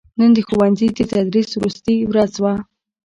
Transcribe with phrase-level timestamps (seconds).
[0.19, 2.53] نن دښوونځي دتدریس وروستې ورځ وه